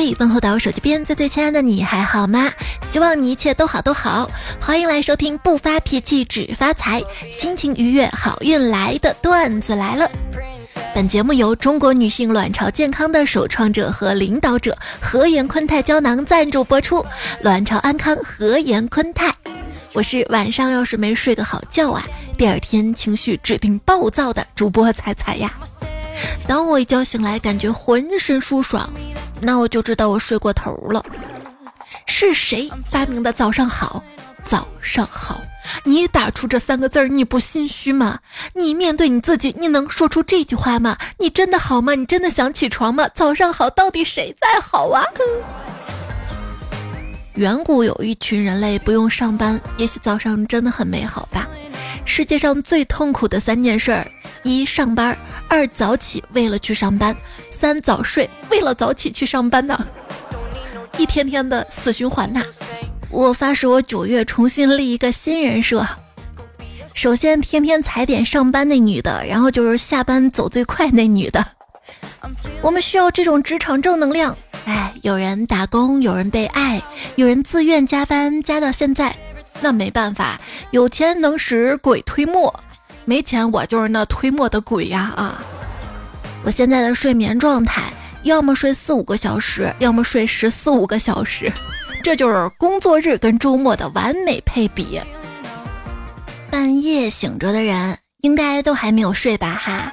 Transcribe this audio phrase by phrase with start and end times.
[0.00, 2.48] 嘿，问候到我手机边最最亲爱的你还好吗？
[2.88, 4.30] 希望你一切都好都好。
[4.60, 10.08] 欢迎来收听不发脾气只发财，心情愉悦好运来的段子来了。
[10.94, 17.04] 本节目由中国女性卵巢健康的首创者和领导者和颜坤泰胶囊赞助播出。
[17.42, 19.34] 卵巢安康，和颜坤泰。
[19.94, 22.06] 我是晚上要是没睡个好觉啊，
[22.36, 25.52] 第二天情绪指定暴躁的主播彩彩呀。
[26.46, 28.88] 当我一觉醒来，感觉浑身舒爽。
[29.40, 31.04] 那我就知道我睡过头了。
[32.06, 34.02] 是谁发明的“早上好，
[34.44, 35.40] 早上好”？
[35.84, 38.18] 你打出这三个字儿，你不心虚吗？
[38.54, 40.96] 你面对你自己，你能说出这句话吗？
[41.18, 41.94] 你真的好吗？
[41.94, 43.08] 你真的想起床吗？
[43.14, 45.04] 早上好，到底谁在好啊？
[47.34, 51.46] 远古有一群人类不用上班，也许早上真的很美好吧。
[52.08, 54.10] 世界上最痛苦的三件事儿：
[54.42, 55.16] 一上班，
[55.46, 57.14] 二早起为了去上班，
[57.50, 59.86] 三早睡为了早起去上班呢。
[60.96, 62.42] 一天天的死循环呐！
[63.10, 65.86] 我发誓，我九月重新立一个新人设。
[66.94, 71.46] 首先，天天踩点上班那女的，然后就是下班走最快那女的。
[72.62, 74.36] 我们需要这种职场正能量。
[74.64, 76.82] 哎，有人打工，有人被爱，
[77.16, 79.14] 有人自愿加班加到现在。
[79.60, 82.52] 那没办法，有钱能使鬼推磨，
[83.04, 85.42] 没钱我就是那推磨的鬼呀啊！
[86.44, 87.82] 我现在的睡眠状态，
[88.22, 91.52] 要么睡四五个小时，要么睡十四五个小时，
[92.02, 95.00] 这就是工作日跟周末的完美配比。
[96.50, 99.54] 半夜醒着的人，应该都还没有睡吧？
[99.54, 99.92] 哈，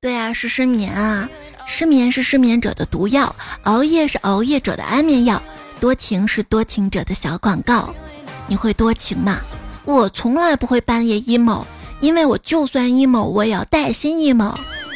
[0.00, 1.28] 对啊，是失眠啊！
[1.66, 5.42] 失眠是失眠者的毒药，熬夜是熬夜者的安眠药，
[5.80, 7.94] 多情是多情者的小广告。
[8.48, 9.40] 你会多情吗？
[9.84, 11.64] 我从来不会半夜 emo，
[12.00, 14.52] 因为我就算 emo，我也要带薪 emo。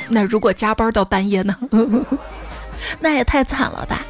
[0.09, 1.57] 那如果加班到半夜呢？
[2.99, 4.05] 那也太惨了吧！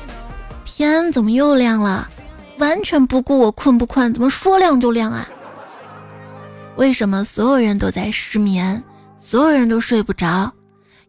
[0.64, 2.08] 天怎么又亮了？
[2.58, 5.28] 完全不顾我困不困，怎么说亮就亮啊？
[6.77, 8.83] 为什么所有人都在失眠，
[9.22, 10.50] 所有人都睡不着？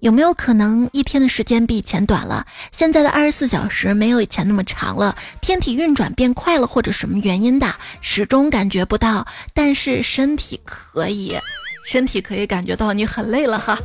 [0.03, 2.45] 有没有可能一天的时间比以前短了？
[2.73, 7.73] 现在的二十四小时没有以前那么长了，天体运转变快了，或者什么原因的？
[8.01, 11.37] 始终感觉不到，但是身体可以，
[11.85, 13.79] 身体可以感觉到你很累了哈。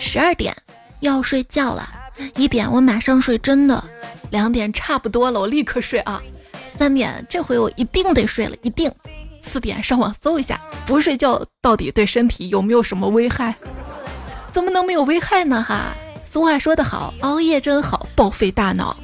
[0.00, 0.52] 十二点
[0.98, 1.88] 要睡觉了，
[2.34, 3.84] 一点我马上睡，真的。
[4.30, 6.20] 两点差不多了，我立刻睡啊。
[6.76, 8.90] 三点这回我一定得睡了，一定。
[9.42, 13.54] 四点上网搜一下，不睡觉到底对身体有没有什么危害？
[14.56, 15.62] 怎么能没有危害呢？
[15.62, 15.94] 哈，
[16.24, 18.96] 俗话说得好，熬夜真好，报废大脑。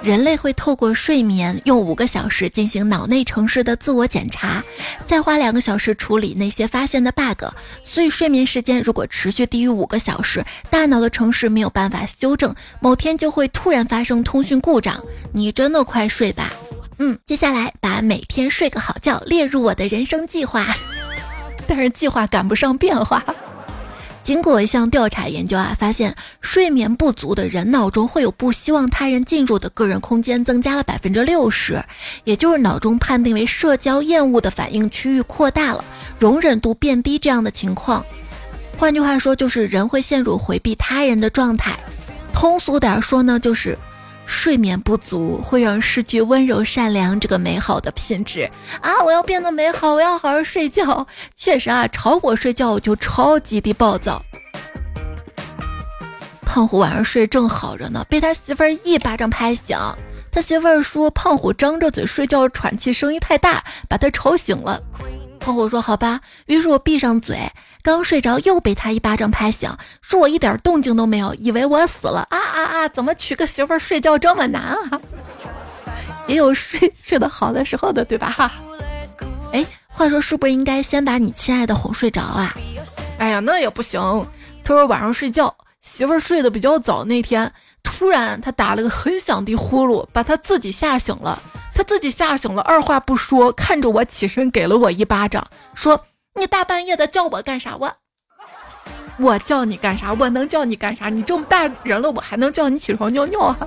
[0.00, 4.62] 人类会透过睡眠，用五个小时进行脑内城市的自我检查，
[5.04, 7.46] 再花两个小时处理那些发现的 bug。
[7.82, 15.02] 所以睡眠时间如果持续低于五个小时，大脑的城市没有办法修正，某天就会突然发生通讯故障。
[15.32, 16.52] 你真的快睡吧。
[16.98, 20.64] 嗯，接下来把每天睡个好觉列入我的人生计划，
[21.66, 23.24] 但是计划赶不上变化。
[24.22, 31.82] 经过一项调查研究啊，发现睡眠不足的人脑中会有不希望他人进入的个人空间增加了百分之六十，
[32.24, 35.84] 也就是脑中判定为社交厌恶的反应区域扩大了，
[36.18, 38.04] 容忍度变低这样的情况。
[38.76, 41.78] 换句话说，就是人会陷入回避他人的状态。
[42.32, 43.76] 通俗点说呢，就是。
[44.30, 48.48] 睡眠不足会让失去温柔善良这个美好的品质
[48.80, 49.02] 啊！
[49.04, 51.04] 我要变得美好，我要好好睡觉。
[51.36, 54.22] 确实啊，吵我睡觉我就超级的暴躁。
[56.42, 59.76] 胖虎晚上睡正好着呢，被他媳妇儿一巴掌拍醒。
[60.30, 64.80] 他媳妇儿说胖虎张着嘴睡觉，喘气声音太大，把他吵醒了。
[65.40, 67.50] 胖虎说：“好吧。”于是我闭上嘴，
[67.82, 69.68] 刚睡着又被他一巴掌拍醒，
[70.00, 72.88] 说我一点动静都没有，以为我死了啊啊啊！
[72.88, 75.00] 怎么娶个媳妇睡觉这么难啊？
[76.28, 78.30] 也有睡 睡得好的时候的，对吧？
[78.30, 78.52] 哈。
[79.52, 82.54] 哎，话说是不是应该先把你亲爱的哄睡着啊？
[83.18, 84.00] 哎呀，那也不行。
[84.62, 87.52] 他说晚上睡觉，媳妇睡得比较早，那天
[87.82, 91.42] 突然他打了个很响的呼噜，把他自己吓醒了。
[91.80, 95.42] 他自己吓醒了，二话不说，看着我起身，给了我一巴掌，
[95.72, 96.04] 说
[96.38, 97.74] ：“你大半夜的叫我干啥？
[97.74, 97.90] 我
[99.18, 100.12] 我叫你干啥？
[100.12, 101.08] 我能叫你干啥？
[101.08, 103.58] 你这么大人了，我还能叫你起床尿尿啊？”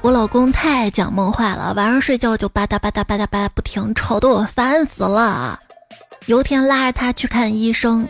[0.00, 5.60] 我老公太爱讲梦话了，晚上睡觉就吧嗒吧嗒吧嗒吧嗒不停，吵得我烦死了。
[6.24, 8.08] 有天拉着他去看医生，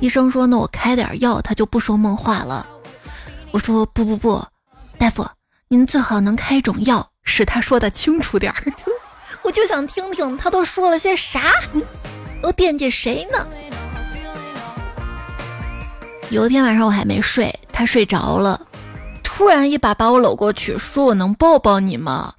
[0.00, 2.66] 医生说：“那我开点药，他就不说梦话了。”
[3.52, 4.44] 我说：“不不不，
[4.98, 5.24] 大夫，
[5.68, 8.72] 您最好能开一种药。”是他说的清楚点儿，
[9.42, 11.40] 我就想听听他都说了些啥，
[12.42, 13.46] 都惦记谁呢？
[16.30, 18.60] 有一天晚上我还没睡，他睡着了，
[19.22, 22.34] 突然一把把我搂过去，说我能抱抱你吗？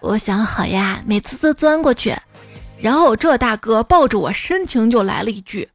[0.00, 2.14] 我想好呀，美滋滋钻过去，
[2.78, 5.68] 然后这大哥抱着我，深情就来了一句：“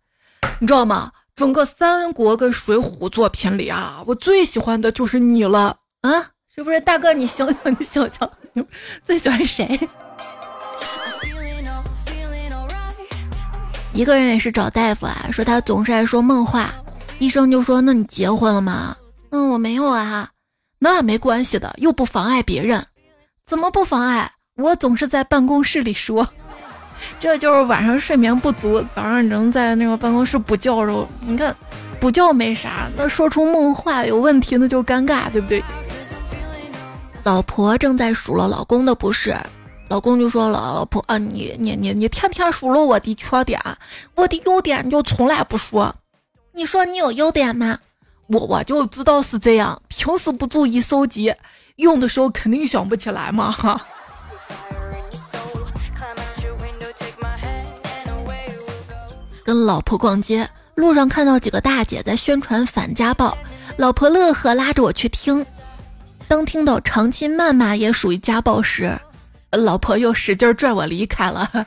[0.60, 1.12] 你知道吗？
[1.36, 6.32] 整个三国跟水浒作品里啊，我最喜欢的就是你了啊！
[6.60, 7.14] 是不是大哥？
[7.14, 8.62] 你醒醒，你醒醒，你
[9.06, 9.80] 最喜欢谁？”
[13.94, 16.74] 一个人也是找大夫啊，说他总是爱说梦话，
[17.18, 18.94] 医生就说：“那你结婚了吗
[19.32, 20.32] ？”“嗯，我没有啊。
[20.80, 22.86] ”“那没关系的，又不妨碍别人。”
[23.48, 24.30] 怎么不妨碍？
[24.58, 26.28] 我总是在办公室里说，
[27.22, 31.56] 这就是晚上睡眠不足，早上能在那个办公室补觉时候，你看
[32.02, 35.64] 补觉没啥，那说出梦话有问题那就尴尬，对不对？
[37.30, 39.38] 老婆正在数落老公的不是，
[39.88, 43.62] 老公就说了：“老婆啊，你你你你天天数落我的缺点，
[44.16, 45.94] 我的优点你就从来不说。
[46.54, 47.78] 你说你有优点吗？
[48.30, 51.32] 我我就知道是这样，平时不注意收集。”
[51.78, 53.80] 用的时候肯定想不起来嘛哈。
[59.44, 63.38] 跟老婆逛街，路上看到几个大姐在宣传反家暴，
[63.78, 65.46] 老婆乐呵拉着我去听。
[66.30, 68.98] 当听到长期谩骂也属于家暴时，
[69.52, 71.66] 老婆又使劲拽我离开了。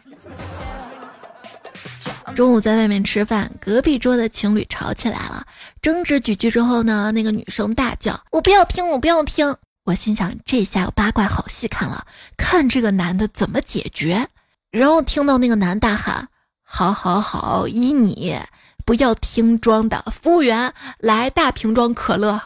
[2.37, 5.45] 中午在外面吃饭，隔壁桌的情侣吵起来了，
[5.83, 12.07] 争执几句之后呢，那个女生大叫：“我不要听，我不要听。”我心想，这下有八卦好戏看了，
[12.37, 14.29] 看这个男的怎么解决。
[14.71, 16.29] 然后听到那个男大喊
[16.63, 18.39] ：“好好好，依你，
[18.87, 22.41] 不要听装的。”服务员来大瓶装可乐。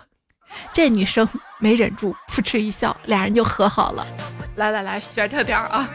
[0.72, 4.06] 这女生没忍住，噗嗤一笑，俩人就和好了。
[4.56, 5.88] 来来来，学着点啊！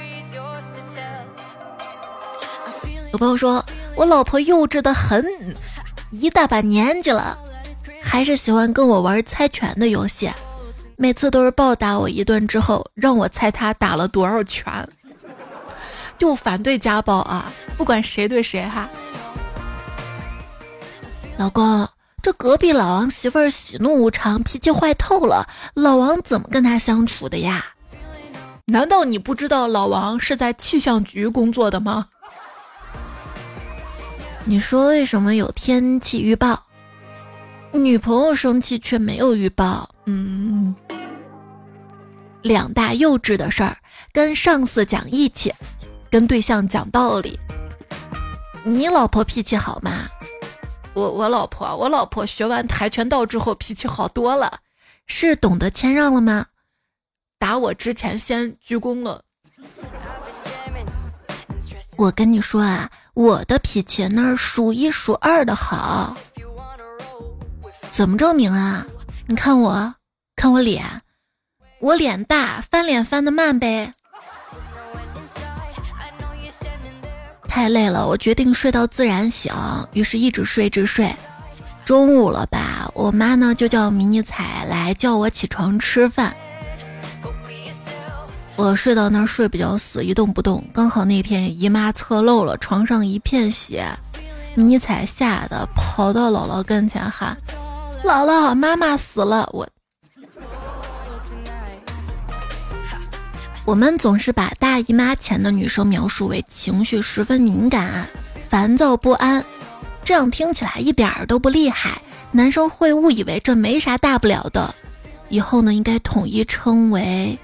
[3.12, 3.64] 有朋友说，
[3.96, 5.26] 我老婆幼稚的很，
[6.12, 7.38] 一大把年纪了，
[8.02, 10.32] 还是喜欢跟我玩猜拳的游戏。
[10.96, 14.88] 每次都是暴打我一顿之后，让我猜她打了多少拳。
[16.18, 18.88] 就反对家暴啊，不管谁对谁哈。
[21.38, 21.88] 老公，
[22.22, 27.66] 这隔壁老王媳妇儿喜怒无常，脾气坏透了，老王怎么跟他相处的呀？
[28.66, 32.08] 难道你不知道老王是在气象局工作的吗？
[34.46, 36.64] 你说为什么有天气预报？
[37.72, 40.76] 女朋友生气却没有预报，嗯，
[42.42, 43.78] 两大幼稚的事儿，
[44.12, 45.54] 跟上司讲义气，
[46.10, 47.40] 跟对象讲道理。
[48.64, 50.08] 你老婆脾气好吗？
[50.94, 54.60] 我我老婆，我老婆学完跆拳道之后脾气好多了，
[55.08, 56.46] 是懂得谦让了吗？
[57.40, 59.24] 打我之前先鞠躬了。
[61.98, 66.18] 我跟你说啊，我的脾气那是数一数二的好。
[67.90, 68.86] 怎么证明啊？
[69.28, 69.96] 你看我，
[70.36, 70.84] 看我脸，
[71.80, 73.92] 我脸大，翻脸翻的慢呗。
[77.52, 79.54] 太累了，我决定睡到自然醒，
[79.92, 81.14] 于是一直睡，一直睡。
[81.84, 86.34] 中午了吧，我妈呢就叫迷你彩来叫我起床吃饭。
[88.56, 90.64] 我睡到那儿睡比较死，一动不动。
[90.74, 93.86] 刚好那天姨妈侧漏了，床上一片血，
[94.56, 97.38] 迷你彩吓得跑到姥姥跟前喊。
[98.06, 99.50] 姥姥，妈妈死了。
[99.52, 99.68] 我，
[103.72, 108.06] 我们总是把大姨妈前的女生描述为情绪十分敏感、
[108.50, 109.42] 烦躁不安，
[110.04, 112.02] 这样听起来一点儿都不厉害，
[112.34, 114.76] 男生会误以为这没啥大不了的。
[115.30, 117.40] 以后呢，应该统一称为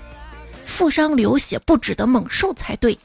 [0.66, 3.00] 负伤流血不止的猛兽才对。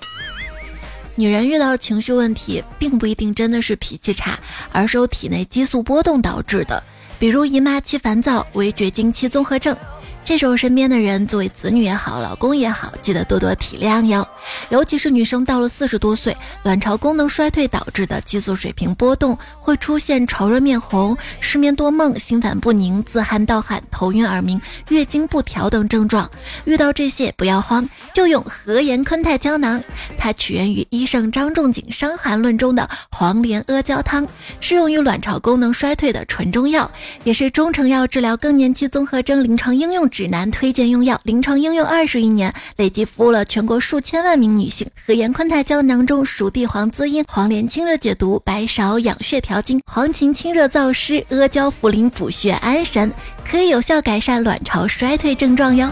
[1.15, 4.37] 女人遇到情绪问题，并不一定真的是脾气差，
[4.73, 6.83] 而是由体内激素波动导致的。
[7.21, 9.77] 比如姨妈期烦躁为绝经期综合症，
[10.25, 14.27] 这时候身边的人作为子女也好，老公也好，记得多多体谅哟。
[14.71, 26.31] 尤其是女生到了四十多岁，卵巢功能衰退导致的激素水平波动，会出现潮热、面红、失眠多梦、心烦不宁、自汗盗汗、头晕耳鸣、月经不调等症状。
[26.65, 29.83] 遇到这些不要慌，就用和颜坤泰胶囊，
[30.17, 34.27] 它起源于医圣张仲景《伤寒论》中的黄连阿胶汤，
[34.61, 36.91] 适用于卵巢功能衰退的纯中药。
[37.25, 44.87] 也是中成药治疗更年期综合征临床应用指南推荐用药，临床应用二十余年，累计服务了全国数千万名女性。
[45.07, 53.11] 和颜坤泰胶囊中，熟地黄滋阴，黄连清热解毒，白芍养血调经，黄芩清热燥湿，阿胶茯苓补血安神，
[53.45, 55.91] 可以有效改善卵巢衰退症状哟。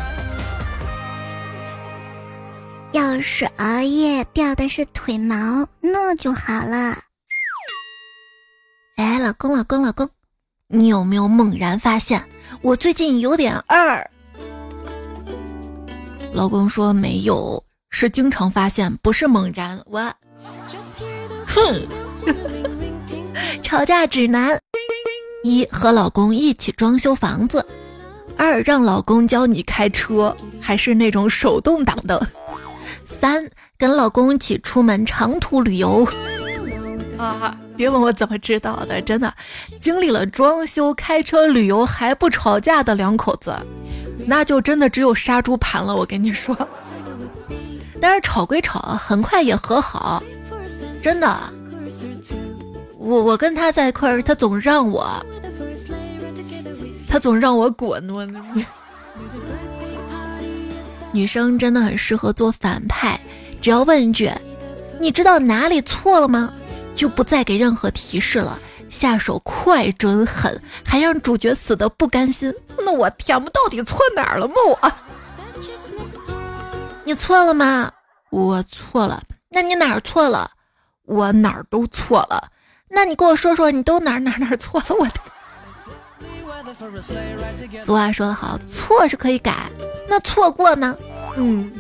[2.93, 6.99] 要是熬夜掉的是腿毛，那就好了。
[8.97, 10.11] 哎，老公，老公，老公。
[10.73, 12.23] 你有没有猛然发现，
[12.63, 14.11] 我最近有点二。
[16.33, 19.81] 老公说没有，是经常发现，不是猛然。
[19.87, 20.01] 我，
[21.47, 21.87] 哼，
[23.63, 24.59] 吵架指南：
[25.43, 27.61] 一和老公一起装修房子；
[28.37, 32.21] 二让老公教你开车，还是那种手动挡的；
[33.05, 36.07] 三跟老公一起出门长途旅游。
[37.21, 37.57] 啊！
[37.77, 39.33] 别问我怎么知道的，真的，
[39.81, 43.55] 经历了装修、开车、旅游还不吵架的两口子，
[44.27, 45.95] 那就真的只有杀猪盘了。
[45.95, 46.57] 我跟你说，
[48.01, 50.23] 但是吵归吵，很快也和好，
[51.03, 51.39] 真的。
[52.99, 55.09] 我我跟他在一块儿，他总让我，
[57.09, 58.09] 他总让我滚。
[58.11, 58.27] 我
[61.13, 63.19] 女生真的很适合做反派，
[63.61, 64.31] 只要问一句
[65.01, 66.53] ：“你知道哪里错了吗？”
[67.01, 68.59] 就不再给任何提示了，
[68.91, 72.53] 下手快准狠，还让主角死的不甘心。
[72.77, 74.55] 那我天，我到底错哪儿了吗？
[74.69, 74.93] 我，
[77.05, 77.91] 你错了吗？
[78.29, 79.23] 我错了。
[79.49, 80.51] 那你哪儿错了？
[81.07, 82.51] 我哪儿都错了。
[82.91, 84.87] 那你跟我说说，你都哪儿哪儿哪儿错了？
[84.91, 85.21] 我的。
[87.87, 89.55] 俗话说得好，错是可以改，
[90.07, 90.95] 那错过呢？
[91.39, 91.73] 嗯。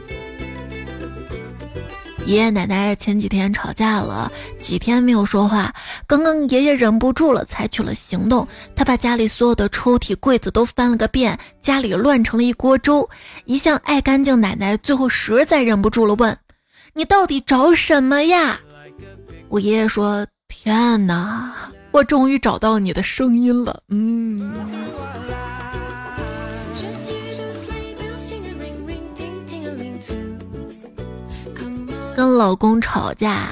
[2.26, 5.74] 爷爷奶奶前几天吵架了，几天没有说话。
[6.06, 8.46] 刚刚爷爷忍不住了，采取了行动。
[8.76, 13.08] 他把家里所有的抽屉、柜子都翻了个遍，家里乱成了一锅粥。
[13.46, 16.36] 一向爱干净奶奶最后实在忍不住了，问
[16.94, 18.60] ：“你到底找什么呀？”
[19.48, 21.52] 我爷爷说：“天哪，
[21.90, 24.52] 我终于找到你的声音了。”嗯。
[32.20, 33.46] 跟老公吵架，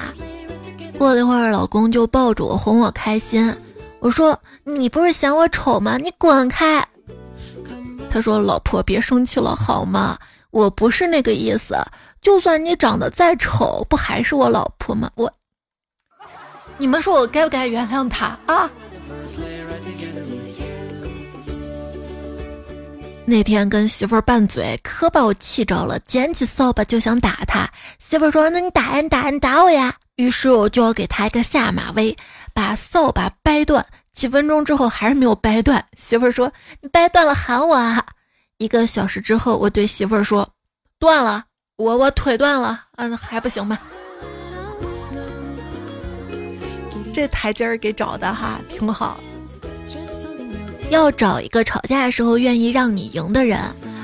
[0.95, 3.51] 过了一会儿，老公就抱着我哄我开心。
[3.99, 5.97] 我说：“你不是嫌我丑吗？
[5.97, 6.87] 你滚开！”
[8.11, 10.19] 他说：“老婆别生气了好吗？
[10.51, 11.75] 我不是那个意思。
[12.21, 15.09] 就算你长得再丑，不还是我老婆吗？
[15.15, 15.33] 我，
[16.77, 18.69] 你们说我该不该原谅他啊？”
[23.29, 27.69] 那天跟媳妇儿拌嘴，可把我气着了，捡起扫把就想打他。
[27.99, 32.17] 媳妇儿说：“那你打呀，你打，你打我呀！”于是我就要给他一个下马威，
[32.53, 33.85] 把扫把掰断。
[34.11, 38.03] 几分钟之后还是没有掰断，媳妇儿说：“你掰断了喊我啊！”
[38.57, 40.49] 一个小时之后，我对媳妇儿说
[40.99, 41.45] ：“断了，
[41.77, 43.79] 我我腿断了，嗯，还不行吗？”
[47.13, 49.17] 这台阶儿给找的哈，挺好。
[50.89, 53.59] 要找一个吵架的时候愿意让你赢的人，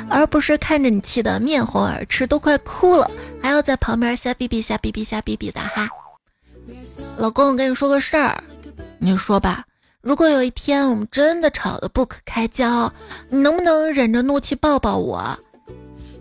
[0.10, 3.10] 而不是看着你气得面红耳赤都快哭了，
[3.42, 5.90] 还要在旁边瞎逼逼瞎逼逼瞎逼逼的哈。
[7.18, 8.44] 老公，我跟你说个事儿，
[9.00, 9.66] 你说吧。
[10.02, 12.92] 如果有一天我们真的吵得不可开交，
[13.30, 15.38] 你能不能忍着怒气抱抱我？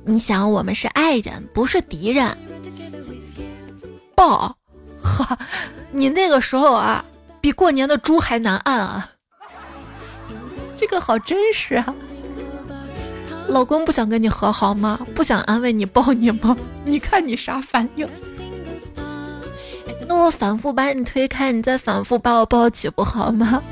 [0.06, 2.36] 你想，我们是爱人，不是敌人。
[4.14, 4.56] 抱，
[5.04, 5.38] 哈，
[5.90, 7.04] 你那个时候啊，
[7.42, 9.10] 比过年的猪还难按啊。
[10.84, 11.94] 这个好真实啊！
[13.48, 15.00] 老公不想跟你和好吗？
[15.14, 16.54] 不想安慰你抱你吗？
[16.84, 18.06] 你看你啥反应？
[20.06, 23.62] 那我反复把你推开，你再反复把我抱起不好吗？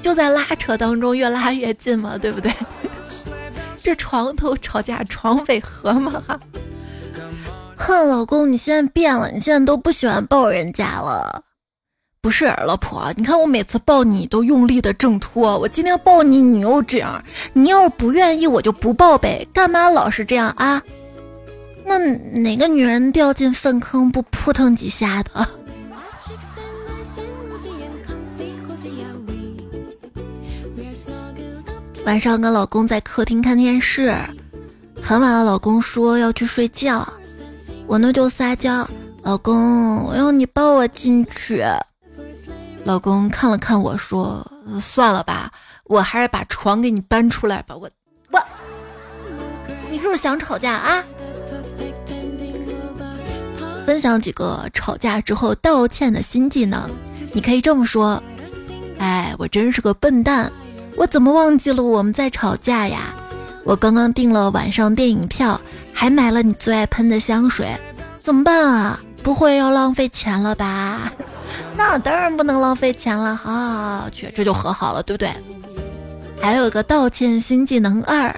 [0.00, 2.50] 就在拉扯当中越拉越近嘛，对不对？
[3.76, 6.22] 这床头吵架床尾和嘛？
[7.76, 11.42] 哼，老公你现在变了，你现在都不喜欢抱人家了。
[12.22, 17.20] 不是老婆，你看我每次抱你都用力的挣脱，我今天抱你你又这样，
[17.52, 20.80] 你要是不愿意我就不抱呗，干嘛老是这样啊？
[21.84, 25.48] 那哪个女人掉进粪坑不扑腾几下的？
[32.06, 34.14] 晚上跟老公在客厅看电视，
[35.02, 37.04] 很晚了，老公说要去睡觉，
[37.88, 38.88] 我呢就撒娇，
[39.22, 41.64] 老公我要你抱我进去。
[42.84, 44.44] 老公看了看我说
[44.80, 45.52] ：“算了吧，
[45.84, 47.88] 我还是把床给你搬出来吧。”我
[48.32, 48.42] 我，
[49.90, 51.04] 你是不是想吵架啊？
[53.86, 56.90] 分享几个吵架之后道歉的新技能，
[57.32, 58.20] 你可以这么说
[58.98, 60.50] ：“哎，我真是个笨蛋，
[60.96, 63.14] 我怎么忘记了我们在吵架呀？
[63.64, 65.60] 我刚刚订了晚上电影票，
[65.92, 67.76] 还买了你最爱喷的香水，
[68.18, 69.00] 怎么办啊？
[69.22, 71.12] 不会要浪费钱了吧？”
[71.76, 75.30] 那当然不能浪费钱了，好好好，去这就和好了，对不对？
[76.40, 78.34] 还有个道歉新技能二，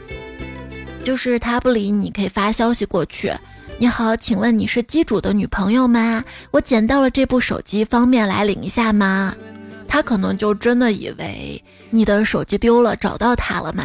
[1.02, 3.33] 就是他不理你，可以发消息过去。
[3.78, 6.23] 你好，请问你是机主的女朋友吗？
[6.50, 9.35] 我捡到了这部手机，方便来领一下吗？
[9.88, 13.85] 他可能就真的以为你的手机丢了，找到他了嘛？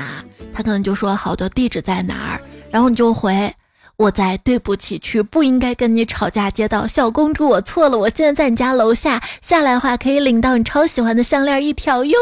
[0.54, 3.54] 他可能就说好的地址在哪儿，然后你就回
[4.00, 6.88] 我在对不起区，不应该跟你吵架街道。
[6.88, 12.18] 小公主，我错了，我现在在你家楼下，下来的话可以领到你超喜欢的项链一条哟。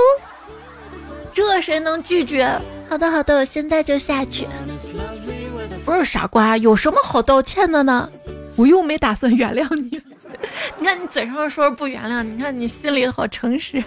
[1.31, 2.59] 这谁能拒绝？
[2.89, 4.47] 好的好的，我现在就下去。
[5.85, 8.09] 不是傻瓜，有什么好道歉的呢？
[8.55, 10.01] 我又没打算原谅你。
[10.79, 13.83] 你看你嘴上说不原谅，你看你心里好诚实。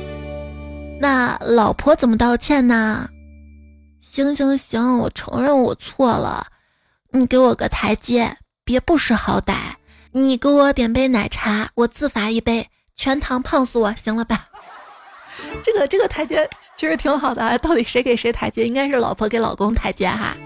[1.00, 3.08] 那老婆怎么道歉呢？
[4.02, 6.46] 行行行，我承认我错了，
[7.10, 9.54] 你给我个台阶，别不识好歹。
[10.12, 14.46] 你给我点杯奶茶，我自罚一杯，全糖胖死我，行了吧？
[15.64, 18.66] 这个这个台阶其实挺好的，到底谁给谁台阶？
[18.66, 20.36] 应该是老婆给老公台阶哈。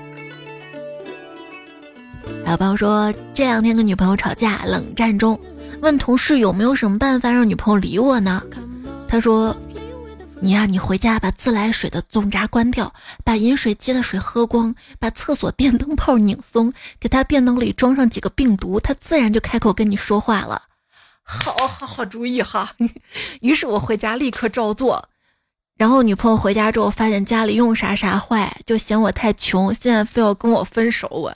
[2.44, 5.38] 还有朋友说，这两天跟女朋友吵架，冷战中，
[5.80, 8.40] 问同事有没有什么办法让女朋友理我呢？
[9.08, 9.56] 他说
[10.44, 12.92] ：“你呀，你回家把自来水的总闸关掉，
[13.24, 20.62] 把饮水机的水喝光，把厕所电灯泡拧松，给他电脑里装上几个病毒，他自然就开口跟你说话了。”
[21.22, 22.74] 好好好主意哈。
[23.40, 25.08] 于是我回家立刻照做，
[25.76, 31.32] 然后女朋友回家之后发现家里用啥啥坏，就嫌我太穷，现在非要跟我分手我。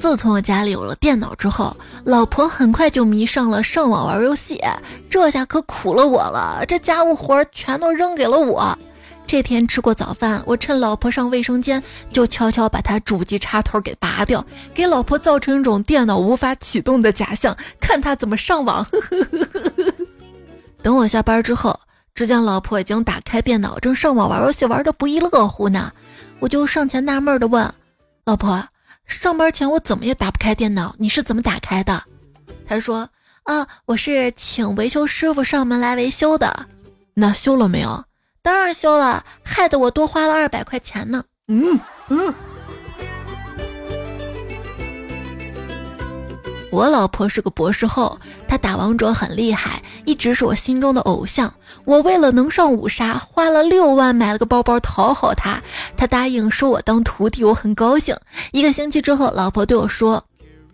[0.00, 4.58] 自从我家里有了电脑之后，老婆很快就迷上了上网玩游戏，
[5.10, 6.64] 这下可苦了我了。
[6.66, 8.76] 这家务活全都扔给了我。
[9.26, 18.84] 这天吃过早饭，我趁老婆上卫生间，就悄悄把她主机插头给拔掉，给老婆造成一种电脑无法启动的假象，看她怎么上网。
[20.82, 21.78] 等我下班之后，
[22.14, 25.92] 只见老婆已经打开电脑，正上网玩游戏，玩的不亦乐乎呢。
[26.38, 27.70] 我就上前纳闷的问
[28.24, 28.66] ：“老婆。”
[29.10, 32.04] 上班前我怎么也打不开电脑，你是怎么打开的？
[32.66, 33.10] 他说
[33.42, 36.66] ：“啊，我是请维修师傅上门来维修的。
[37.14, 38.04] 那修了没有？
[38.40, 42.32] 当然修了，害得我多花了二百块钱呢。”嗯嗯。
[46.70, 51.52] 我老婆是个博士后，她打王者很厉害，一直是我心中的偶像。
[51.84, 55.60] 我为了能上五杀，花了六万买了个包包讨好她，
[55.96, 58.16] 她答应收我当徒弟，我很高兴。
[58.52, 60.24] 一个星期之后，老婆对我说：“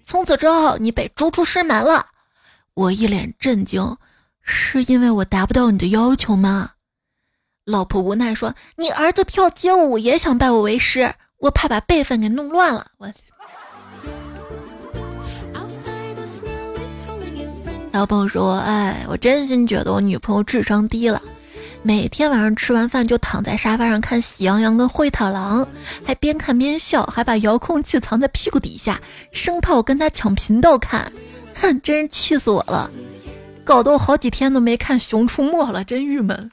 [0.05, 2.05] 从此之后，你被逐出师门了。”
[2.75, 3.97] 我一脸震惊，
[4.43, 6.73] 是因为我达不到你的要求吗？
[7.65, 13.11] 老婆无奈说：“你儿子跳街舞也想拜我为师，我怕把辈分给弄乱了。”我。
[17.97, 21.23] 小朋友说：“哎，我真心觉得我女朋友智商低了，
[21.83, 25.65] 每天晚上吃完饭就躺在沙发上看《喜羊羊》跟《灰太狼》，
[26.05, 29.01] 还边看边笑，还把遥控器藏在屁股底下，
[29.33, 31.11] 生怕我跟他抢频道看。
[31.55, 32.91] 哼，真是气死我了，
[33.65, 36.51] 搞得我好几天都没看《熊出没》了，真郁闷。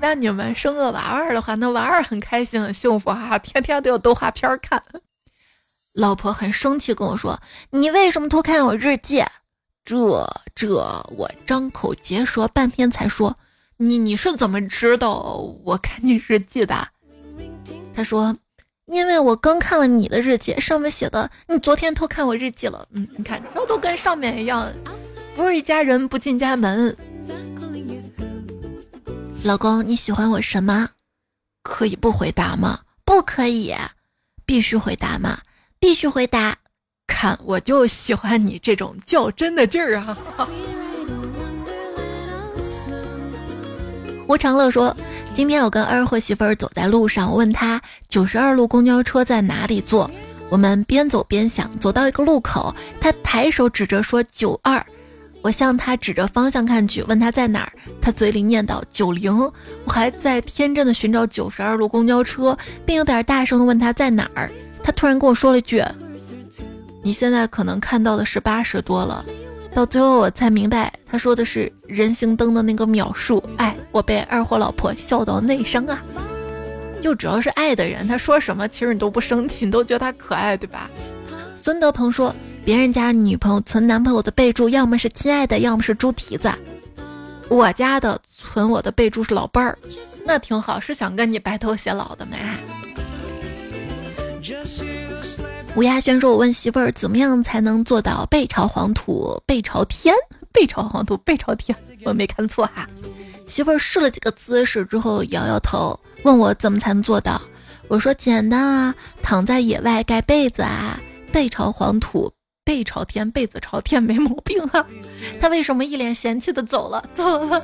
[0.00, 4.80] 那你们生个娃娃的话，那娃娃很开心很幸福哈，天天都有动画片看。”
[5.92, 9.22] 老婆很生气跟我说：“你为什么偷看我日记？”
[9.84, 9.96] 这
[10.54, 10.76] 这，
[11.16, 13.36] 我张口结舌半天才说
[13.76, 16.88] ：“你你是怎么知道我看你日记的？”
[17.92, 18.34] 他说
[18.86, 24.72] ：“因为我刚看了你的日记，上面写的你昨天偷看我日记了。”嗯，你看这都跟上面一样，
[25.36, 26.96] 不是一家人不进家门。
[29.42, 30.88] 老公，你喜欢我什么？
[31.62, 32.80] 可以不回答吗？
[33.04, 33.74] 不可以，
[34.46, 35.38] 必须回答吗？
[35.82, 36.56] 必须回答，
[37.08, 40.16] 看我就喜欢你这种较真的劲儿啊！
[44.24, 44.96] 胡长乐说
[45.34, 50.08] ：“今天我跟二货媳妇儿走在路上，问他九十二路公交车在哪里坐。
[50.48, 54.86] 我们边走边想，走到一个路口，他抬手指着说九二，
[55.40, 59.36] 我向他指着方向看去，问他在哪儿，他嘴里念叨九零。
[59.36, 64.48] 我还在天真的寻找九十二路公交车，并有点大声的问他在哪儿。”
[64.82, 65.82] 他突然跟我说了一句
[67.02, 69.24] ：“你现在可能看到的是八十多了。”
[69.74, 73.42] 到最后我才明白，他说的是人行灯的那个秒数。
[73.56, 76.02] 哎，我被二货老婆笑到内伤啊！
[77.00, 80.90] 就主要是爱的人，他说什么其实你都不生气，你都觉得他可爱，对吧？
[81.62, 86.52] 孙德鹏说，别人家女朋友存男朋友的备注，要么是亲爱的，要么是猪蹄子。
[87.48, 89.78] 我家的存我的备注是老伴儿，
[90.24, 92.36] 那挺好，是想跟你白头偕老的没？
[95.74, 100.14] 吴亚轩说：“我问媳妇儿，怎么样才能做到背朝黄土背朝天？
[100.52, 102.88] 背朝黄土背朝天，我没看错哈。”
[103.46, 107.40] 媳妇儿试了几个姿势之后，摇摇头，问我怎么才能做到。
[107.88, 110.98] 我说：“简单啊，躺在野外盖被子啊，
[111.30, 112.32] 背朝黄土
[112.64, 114.86] 背朝天，被子朝天没毛病啊。
[115.40, 117.04] 他为什么一脸嫌弃的走了？
[117.14, 117.62] 走了。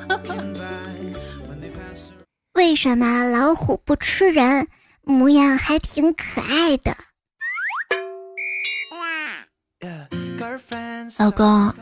[2.55, 4.67] 为什么老虎不吃人？
[5.09, 6.95] 模样还挺可爱的。
[11.17, 11.73] 老公，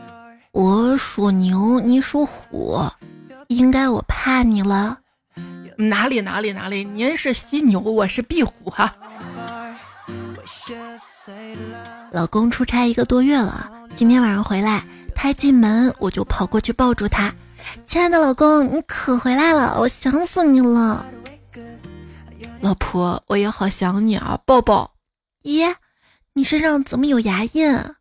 [0.53, 2.79] 我属牛，你属虎，
[3.47, 4.97] 应该我怕你了。
[5.75, 8.95] 哪里哪里哪里，您是犀牛，我是壁虎哈。
[12.11, 17.35] 老公出差一个多月了，今天晚上回来，他一进门我就跑过去抱住他，
[17.85, 21.05] 亲爱的老公，你可回来了，我想死你了。
[22.61, 24.95] 老婆，我也好想你啊，抱抱。
[25.43, 25.75] 咦，
[26.33, 27.95] 你身上怎么有牙印？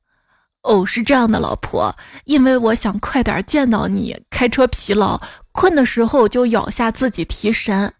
[0.62, 4.24] 哦，是这样的，老婆，因为我想快点见到你。
[4.30, 5.20] 开车疲劳，
[5.52, 7.94] 困的时候就咬下自己提神。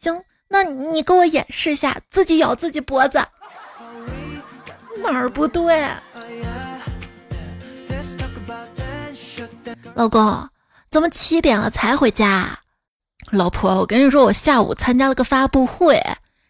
[0.00, 3.18] 行，那你给我演示一下，自己咬自己脖子。
[5.02, 5.86] 哪儿不对？
[9.94, 10.48] 老公，
[10.90, 12.60] 怎么七点了才回家？
[13.30, 16.02] 老婆，我跟你说，我下午参加了个发布会，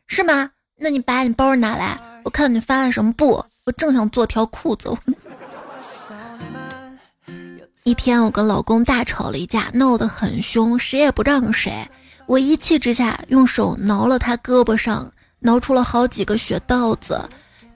[0.07, 0.51] 是吗？
[0.77, 4.97] 那你把你包拿来，我看你发的什么布，我正想做条裤子。
[7.83, 11.89] 一天，我跟老公大吵了一架，闹得很凶，谁也不让谁。
[12.27, 15.11] 我一气之下，用手挠了他胳膊上，
[15.41, 17.29] 挠出了好几个血道子。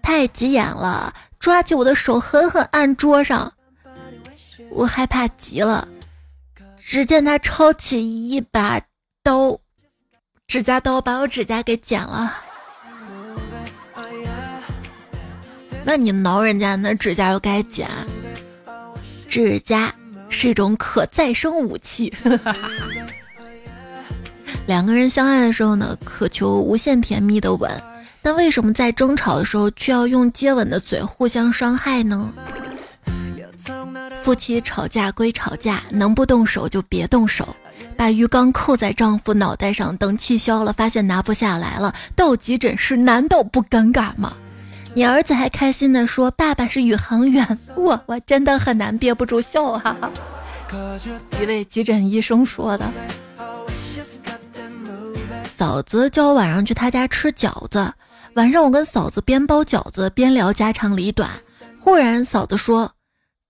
[0.03, 3.53] 太急眼了，抓起我的手狠狠按桌上。
[4.71, 5.89] 我害怕极了，
[6.79, 8.81] 只见他抄起一把
[9.23, 9.59] 刀，
[10.47, 12.35] 指甲刀把我指甲给剪了。
[15.85, 17.89] 那你挠人家那指甲又该剪？
[19.29, 19.95] 指甲。
[20.35, 22.11] 是一种可再生武器。
[24.67, 27.71] 两个人相爱的时候呢，渴求无限甜蜜的吻，
[28.23, 32.33] 但为什么在争吵的时候却要用接吻的嘴互相伤害呢？
[34.25, 37.55] 夫妻吵架归吵架，能不动手就别动手。
[37.97, 44.35] 把鱼缸扣在丈夫脑袋上，等气消了，发现拿不下来了，到急诊室难道不尴尬吗？
[44.95, 49.97] 你儿子还开心的说：“爸爸是宇航员。”我我真的很难憋不住笑啊！
[51.41, 52.85] 一位急诊医生说的。
[55.57, 57.93] 嫂子叫我晚上去他家吃饺子，
[58.35, 61.31] 晚上我跟嫂子边包饺子边聊家长里短，
[61.79, 62.93] 忽然嫂子说：“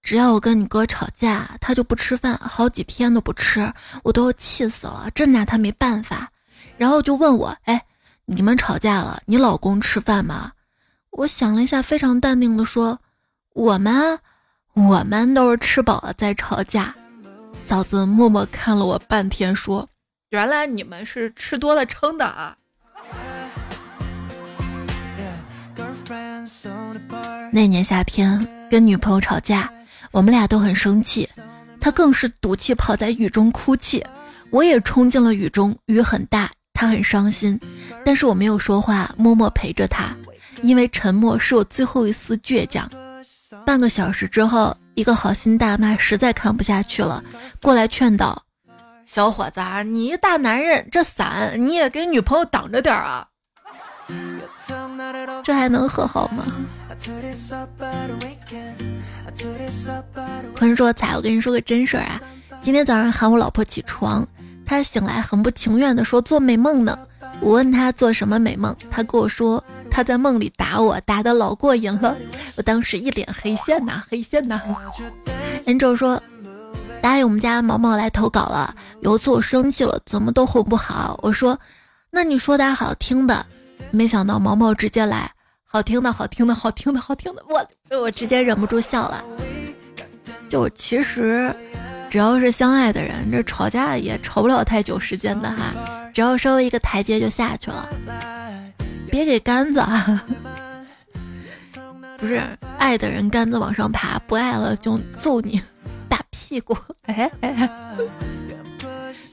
[0.03, 6.31] 只要我跟你哥吵架，他就不吃饭，好几天都不吃，我都要气死了，真拿他没办法。”
[6.77, 7.85] 然后就问我：“哎，
[8.25, 10.53] 你们吵架了，你老公吃饭吗？”
[11.11, 12.99] 我想了一下，非常淡定的说
[13.55, 14.19] ：“我们，
[14.75, 16.95] 我们都是吃饱了再吵架。”
[17.65, 19.89] 嫂子默默看了我半天，说
[20.31, 22.57] ：“原来你们是吃多了撑的啊。”
[27.53, 29.71] 那年夏天跟女朋友吵架，
[30.13, 31.29] 我们俩都很生气，
[31.81, 34.05] 他更是赌气跑在雨中哭泣，
[34.51, 37.59] 我也冲进了雨中，雨很大，他很伤心，
[38.05, 40.15] 但是我没有说话，默默陪着他。
[40.63, 42.89] 因为沉默是我最后一丝倔强。
[43.67, 47.25] 半个小时之后，一个好心大妈实在看不下去了，
[47.61, 48.41] 过来劝导
[49.05, 53.27] ：“小伙子，你一大男人，这伞你也给女朋友挡着点啊！
[55.43, 56.45] 这还能和好吗？”
[60.57, 62.21] 坤说：“彩，我跟你说个真事儿啊，
[62.63, 64.27] 今天早上喊我老婆起床，
[64.65, 66.99] 她醒来很不情愿的说做美梦呢。
[67.41, 69.63] 我问她做什么美梦，她跟我说。”
[69.95, 72.17] 他在梦里打我，打的老过瘾了，
[72.57, 74.59] 我当时一脸黑线呐，黑线呐。
[75.67, 76.19] Angel 说，
[77.03, 78.75] 答应我们家毛毛来投稿了。
[79.03, 81.61] 有一次我生气了，怎么都哄不好，我说，
[82.11, 83.45] 那你说点好听的。
[83.91, 85.31] 没想到毛毛直接来，
[85.73, 87.67] 好听的，好听的，好听的，好听的，我
[87.99, 89.25] 我直接忍不住笑了。
[90.47, 91.55] 就其实，
[92.11, 95.73] 只要是相爱的人，这吵架也吵不了太久时间的哈，
[96.13, 97.89] 只要稍微一个台阶就下去了。
[99.11, 100.23] 别给杆子啊！
[102.19, 102.43] 不是
[102.77, 105.59] 爱的人杆子往上爬，不爱了就揍你
[106.07, 106.77] 大屁股。
[107.07, 107.69] 哎哎，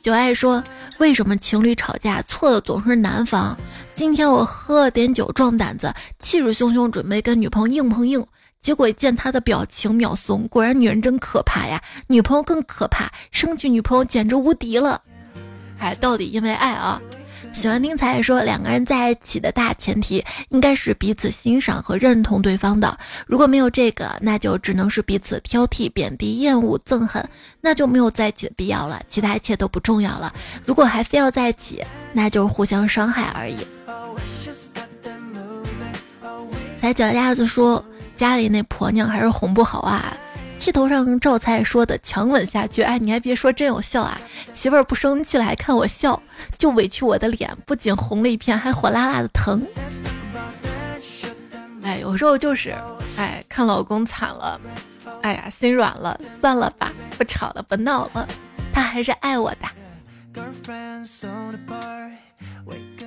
[0.02, 0.64] 九爱说
[0.98, 3.58] 为什么情侣吵架错的总是男方？
[3.94, 8.26] 今天我喝了点酒壮胆子，气势汹汹准备跟女朋友硬碰硬，
[8.62, 10.48] 结果见他的表情秒怂。
[10.48, 15.02] 果然女人真可怕呀，女朋友更可怕，生气女朋友简直无敌了。
[15.80, 17.02] 哎，到底因为爱啊？
[17.54, 22.98] 喜欢听彩说，两个人在一起的大前提应该是彼此欣赏和认同对方的。
[23.28, 27.28] 如果没有这个，那就只能是彼此挑剔、贬低、厌恶、憎恨，
[27.60, 29.02] 那就没有在一起的必要了。
[29.10, 30.34] 其他一切都不重要了。
[30.66, 31.84] 如果还非要在一起，
[32.14, 33.58] 那就是互相伤害而已。
[36.80, 37.84] 踩脚丫子说。
[38.16, 40.14] 家里那婆娘还是哄不好啊。
[40.60, 44.20] 气头上赵菜说的强吻下去，哎，你还别说，真有效啊！
[44.54, 46.22] 媳妇儿不生气了，还看我笑，
[46.58, 49.66] 就委屈我的脸，不仅红了一片，还火辣辣的疼。
[51.82, 52.76] 哎，有时候就是，
[53.18, 54.60] 哎，看老公惨了，
[55.22, 58.28] 哎呀，心软了，算了吧，不吵了，不闹了，
[58.74, 59.68] 他还是爱我的。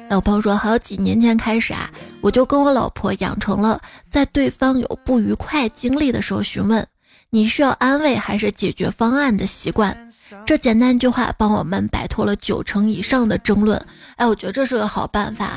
[0.08, 1.90] 老朋友说，好几年前开始啊，
[2.22, 6.86] 我就跟我老婆养成了在对方有不愉快经历的时候询问。
[7.34, 9.96] 你需要安慰还是解决方案的习惯？
[10.44, 13.82] 这简单一句话帮我们摆脱了九成以上的争论。
[14.16, 15.50] 哎，我觉得这是个好办法，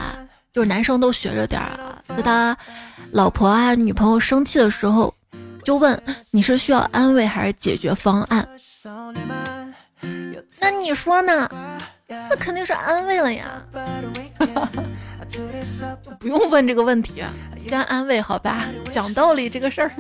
[0.54, 2.58] 就是男生都学着点儿啊，在他
[3.12, 5.14] 老婆啊、女朋友生气的时候，
[5.66, 8.48] 就问你是需要安慰还是解决方案？
[10.62, 11.52] 那你说呢？
[12.08, 13.62] 那肯定是安慰了呀，
[16.20, 17.22] 不用问这个问题，
[17.60, 18.66] 先安慰好吧？
[18.90, 19.92] 讲道理这个事儿。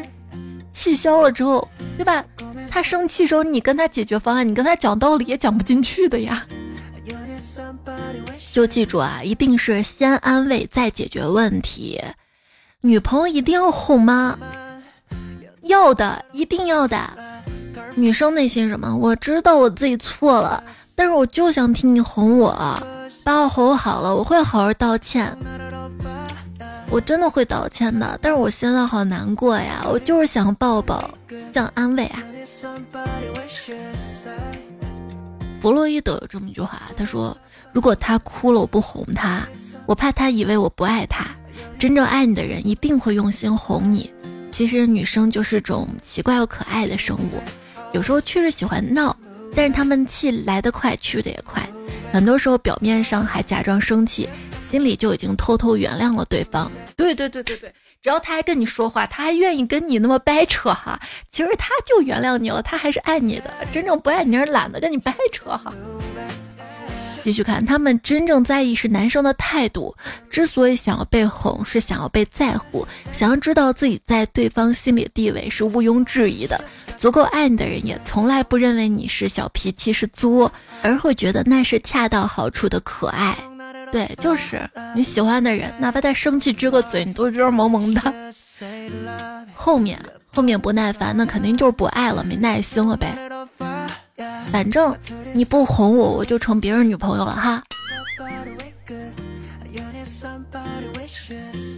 [0.76, 2.24] 气消了之后，对吧？
[2.70, 6.46] 他生气时候，你跟他解决方案，你跟他讲道理也讲不进去的呀。
[8.52, 12.02] 就记住啊，一定是先安慰再解决问题。
[12.82, 14.38] 女朋友一定要哄吗？
[15.64, 16.98] 要的，一定要的。
[17.96, 18.94] 女生内心什么？
[18.96, 20.62] 我知道我自己错了，
[20.96, 22.54] 但是我就想听你哄我，
[23.24, 25.36] 把我哄好了，我会好好道歉。
[26.96, 31.12] 我真的会道歉的，但是我现在好难过呀，我就是想抱抱，
[31.54, 32.24] 想安慰啊。
[35.60, 37.38] 弗洛伊德有这么一句话，他说
[37.74, 39.46] ：“如果他哭了，我不哄他，
[39.86, 41.26] 我怕他以为我不爱他。
[41.78, 44.10] 真正爱你的人一定会用心哄你。
[44.50, 47.42] 其实女生就是种奇怪又可爱的生物，
[47.92, 49.14] 有时候确实喜欢闹，
[49.54, 51.62] 但是他们气来得快，去的也快。
[52.14, 54.30] 很多时候表面上还假装生气。”
[54.70, 56.72] 心里就已经偷偷原谅了对方。
[56.96, 61.00] 对对对对对，只要他还跟你说话，他还愿意跟你那么掰扯哈，
[61.32, 63.54] 其实他就原谅你了，他还是爱你的。
[63.72, 65.74] 真正不爱你，是懒得跟你掰扯哈。
[67.24, 69.96] 继续看，他们真正在意是男生的态度。
[70.30, 76.64] 之所以想要被哄，是想要被在乎，想要知道自己在对方心里的地位是毋庸置疑的。
[76.98, 80.52] 足够爱你的人，也从来不认为你是小脾气是作，
[80.84, 83.36] 而会觉得那是恰到好处的可爱。
[83.96, 88.14] 对，就是你喜欢的人，哪怕他生气撅个嘴，你都觉得萌萌的。
[89.54, 93.16] 后面后面不耐烦，那肯定就是不爱了，没耐心了呗。
[94.52, 94.94] 反正
[95.32, 97.64] 你不哄我，我就成别人女朋友了哈。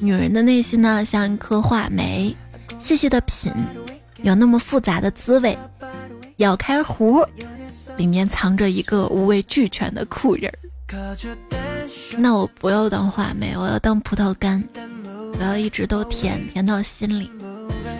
[0.01, 2.35] 女人的内心呢，像一颗话梅，
[2.79, 3.53] 细细的品，
[4.23, 5.55] 有那么复杂的滋味。
[6.37, 7.23] 咬开壶，
[7.95, 10.57] 里面藏着一个五味俱全的酷人儿。
[12.17, 14.63] 那我不要当话梅，我要当葡萄干，
[15.39, 17.29] 我要一直都甜甜到心里。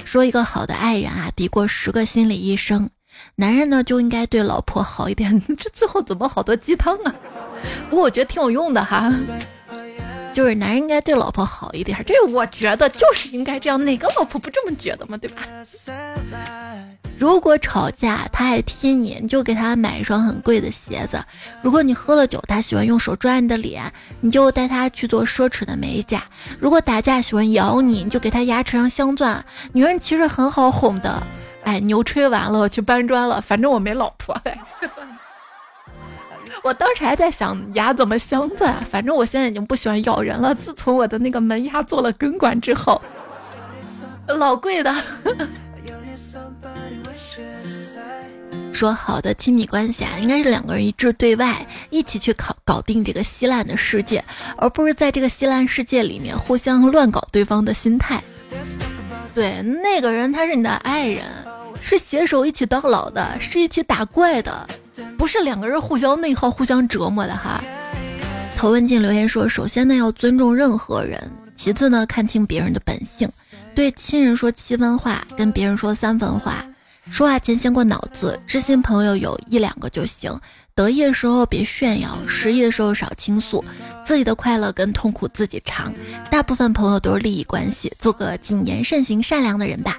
[0.06, 2.90] 说一个好的爱人啊，抵过十个心理医生。
[3.36, 5.40] 男人呢就应该对老婆好一点。
[5.58, 7.14] 这最后怎么好多鸡汤啊？
[7.90, 9.14] 不过我觉得挺有用的哈。
[10.38, 13.84] 就是男人应该对老婆好一点，这我觉得就是应该这样。
[13.84, 15.18] 哪个老婆不这么觉得吗？
[15.18, 15.42] 对吧？
[17.18, 21.18] 如果吵架他还踢你，你就给他买一双很贵的鞋子；
[21.64, 26.20] 如果你喝了酒，他喜欢用手抓你的脸，你就带他去做奢侈的美甲；
[26.60, 29.44] 如果打架喜欢咬你，你就给他牙齿上镶钻。
[29.74, 31.26] 女人其实很好哄的。
[31.64, 33.42] 哎，牛吹完了，我去搬砖了。
[33.42, 34.40] 反正我没老婆。
[36.64, 40.54] 我当时还在想牙怎么镶钻，反正我现在已经不喜欢咬人了。
[40.54, 43.02] 自从我的那个门牙做了根管之后，
[44.28, 44.94] 老贵的。
[48.74, 54.24] 说好的亲密关系啊，应该是两个人一致对外，一起去搞搞定这个稀烂的世界，
[54.56, 58.24] 而不是在这个稀烂世界里面互相乱搞对方的心态。
[59.34, 61.24] 对，那个人他是你的爱人，
[61.82, 64.68] 是携手一起到老的，是一起打怪的，
[65.18, 67.64] 不是两个人互相内耗、互相折磨的哈。
[68.56, 73.30] 头文静留言说，首先呢要尊重任何人，其次呢看清别人的本性，
[73.76, 76.66] 对亲人说七分话，跟别人说三分话。
[77.10, 80.38] 说话前先过脑子，知心朋友有一两个就行。
[80.76, 83.64] 得意的时候别炫耀，失意的时候少倾诉。
[84.06, 85.94] 自己的快乐跟痛苦自己尝。
[86.30, 89.98] 大部分朋友都是利益关系，做个谨言慎行、善良的人吧。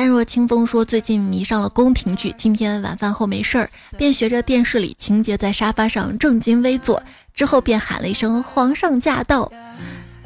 [0.00, 7.02] 淡若清风说，最近迷上了宫廷剧，今天晚饭后没事儿，便学着电视里情节，在沙发上正襟危坐，
[7.34, 9.52] 之后便喊了一声“皇上驾到”，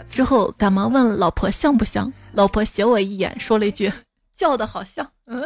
[0.09, 3.93] 之后赶忙问老婆像不像，老婆斜我一眼，说了一句。
[4.37, 5.11] 叫的好像，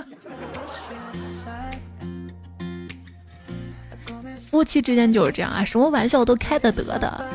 [4.50, 7.26] 夫妻之间就是这样啊，什么玩笑都开得得的。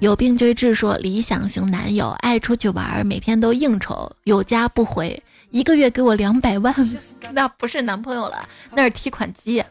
[0.00, 6.74] 有病就治，说理想型男友爱出去玩，每天都应酬，有家不回，一个月给我两百万，
[7.32, 9.62] 那不是男朋友了，那是提款机。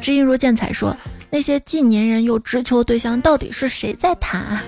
[0.00, 0.96] 知音如见彩说，
[1.30, 4.62] 那些既粘人又直球对象到底是谁在谈？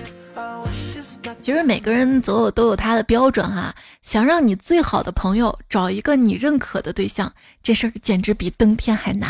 [1.41, 9.29] 其实每个人择偶都有他的标准哈，想让你最好的朋友找一个你认可的对象，这事儿简直比登天还难。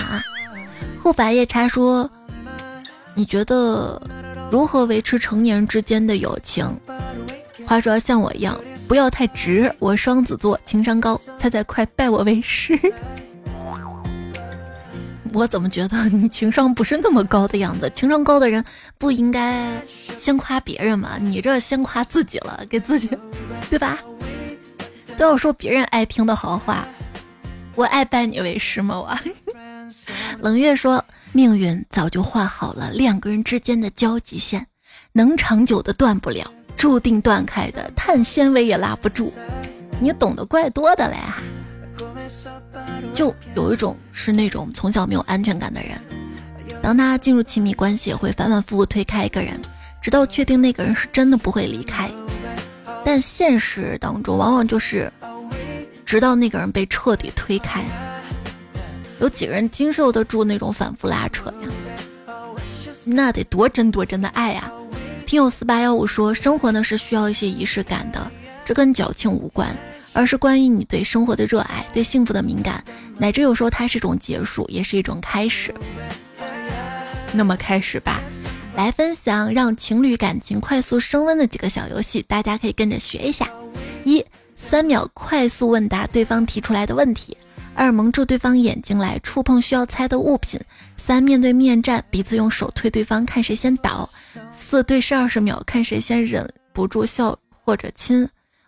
[1.00, 2.10] 护法夜叉说，
[3.16, 4.02] 你觉得？
[4.50, 6.66] 如何维持成年人之间的友情？
[7.66, 9.74] 话说像我一样，不要太直。
[9.80, 11.20] 我双子座，情商高。
[11.38, 12.80] 猜猜快拜我为师。
[15.34, 17.90] 我怎么觉得你情商不是那么高的样子？
[17.94, 18.64] 情商高的人
[18.98, 19.70] 不应该
[20.18, 21.18] 先夸别人吗？
[21.20, 23.10] 你这先夸自己了，给自己，
[23.70, 24.00] 对吧？
[25.18, 26.88] 都要说别人爱听的好话。
[27.76, 28.98] 我爱拜你为师吗？
[28.98, 29.18] 我
[30.40, 31.04] 冷月说。
[31.34, 34.66] 命运早就画好了两个人之间的交集线，
[35.12, 39.34] 能长久的断不了，注定断开的碳纤维也拉不住。
[40.00, 41.18] 你懂得怪多的嘞，
[43.16, 46.00] 就有一种是那种从小没有安全感的人，
[46.82, 49.60] 当他进入亲密关系，会反反复复推开一个人，
[50.02, 52.12] 直到确定那个人是真的不会离开。
[53.04, 55.12] 但现实当中，往往就是
[56.06, 57.84] 直到那个人被彻底推开。
[59.20, 62.34] 有几个人经受得住那种反复拉扯呀？
[63.04, 64.72] 那得多真多真的爱呀！
[65.28, 68.32] 听友四八幺五说，生活呢是需要一些仪式感的，
[68.64, 69.76] 这跟矫情无关，
[70.14, 72.82] 而是关于你对生活的热爱、对幸福的敏感，
[73.18, 75.76] 乃至有时候它是一种结束，也是一种开始。
[77.34, 78.22] 那么开始吧，
[78.74, 83.50] 来分享让情侣感情快速升温的几个小游戏，大家可以跟着学一下。
[84.06, 87.36] 一、三秒快速问答对方提出来的问题。
[87.78, 90.60] 二蒙住对方眼睛来触碰需要猜的物品。
[90.98, 94.10] 三面对面站，彼此用手推对方，看谁先倒。
[94.52, 98.28] 四对视二十秒，看谁先忍不住笑或者亲。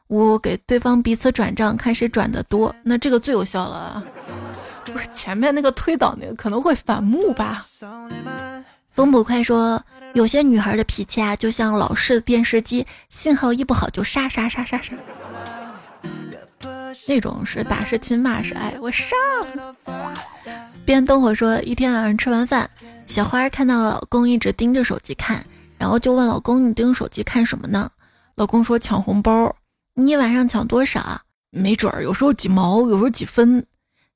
[0.09, 2.73] 五给对方彼此转账，看谁转的多。
[2.83, 4.03] 那这个最有效了。
[4.85, 7.65] 不是前面那个推倒那个可能会反目吧？
[8.91, 14.93] 风捕快说，有些女孩的脾气啊，就像老式的电视机，信号一不好就杀杀杀杀杀。
[17.07, 19.07] 那种是打是亲骂是爱，我上。
[20.85, 22.69] 边灯火说，一天晚上吃完饭，
[23.05, 25.45] 小花看到老公一直盯着手机看，
[25.77, 27.89] 然后就问老公：“你盯手机看什么呢？”
[28.35, 29.55] 老公说：“抢红包。”
[29.95, 31.21] 你一晚上抢多少？
[31.51, 33.65] 没准儿，有时候几毛，有时候几分。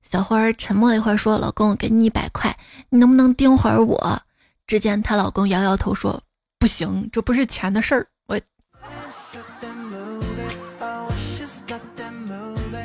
[0.01, 2.55] 小花沉默了一会儿，说：“老公，给你一百块，
[2.89, 4.21] 你能不能盯会儿我？”
[4.65, 6.21] 只见她老公摇摇头说
[6.57, 8.07] ：“不行，这不是钱的事儿。”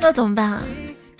[0.01, 0.63] 那怎么办啊？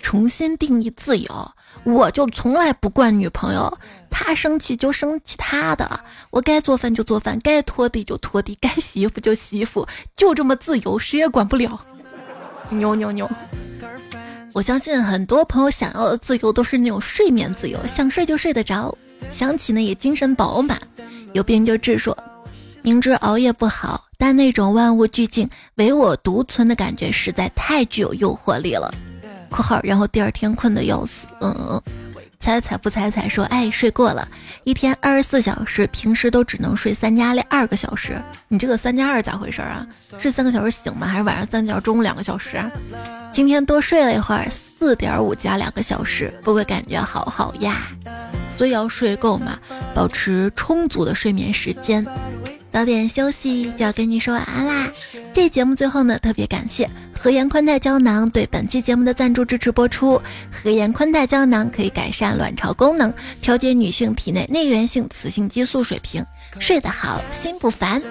[0.01, 1.51] 重新定义自由，
[1.83, 3.77] 我就从来不惯女朋友，
[4.09, 5.99] 她生气就生气她的，
[6.31, 11.79] 我该做饭就做饭，该拖地就拖地，该洗衣服就洗衣服，就这么自由，谁也管不了。
[12.69, 13.29] 牛牛牛！
[14.53, 18.97] 我相信很多朋友想要的自由都是那种睡眠自由，想睡就睡得着，
[19.29, 20.81] 想起呢也精神饱满。
[21.33, 22.17] 有病就治说，
[22.81, 24.05] 明知熬夜不好。
[24.17, 28.93] 但那种万物俱静、唯我独尊的感觉实在太具有诱惑力了。
[29.49, 31.25] （括号）然后第二天困得要死。
[31.39, 31.81] 嗯嗯，
[32.37, 33.29] 猜猜不猜猜？
[33.29, 34.27] 说哎，睡过了
[34.65, 38.21] 一天二十四小时，平时都只能睡三加二个小时。
[38.49, 39.87] 你这个三加二咋回事啊？
[40.19, 41.07] 睡三个小时醒吗？
[41.07, 42.69] 还是晚上三觉，中午两个小时啊？
[43.31, 47.87] 今天多睡了一会儿，四点五加两个小时，不过感觉好好呀。
[48.57, 49.57] 所以要睡够嘛，
[49.95, 52.05] 保持充足的睡眠时间。
[52.71, 54.87] 早点休息，就要跟你说晚安啦！
[55.33, 60.21] 这节目最后呢，特别感谢和颜宽带胶囊对本期节目的赞助支持播出。
[60.63, 66.23] 和颜宽带胶囊可以改善卵巢功能，调节女性体内内源性雌性激素水平，
[66.59, 68.01] 睡得好，心不烦，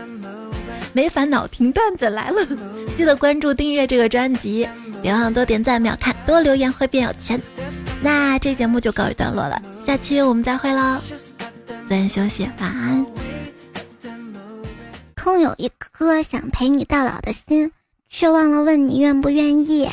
[0.92, 2.44] 没烦恼，听段子来了。
[2.96, 4.68] 记得关注订阅这个专辑，
[5.00, 7.40] 别忘了多点赞、秒看、多留言，会变有钱。
[8.00, 11.00] 那这节目就告一段落了，下期我们再会喽！
[11.68, 13.27] 早点休息，晚安。
[15.28, 17.70] 拥有一颗想陪你到老的心，
[18.08, 19.86] 却忘了问你愿不愿意。